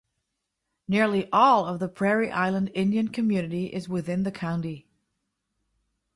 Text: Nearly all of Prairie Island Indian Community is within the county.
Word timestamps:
Nearly 0.87 1.29
all 1.31 1.67
of 1.67 1.93
Prairie 1.93 2.31
Island 2.31 2.71
Indian 2.73 3.09
Community 3.09 3.67
is 3.67 3.87
within 3.87 4.23
the 4.23 4.31
county. 4.31 4.87